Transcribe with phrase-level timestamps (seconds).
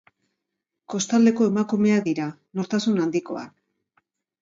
[0.93, 2.29] Kostaldeko emakumeak dira,
[2.61, 3.65] nortasun handikoak.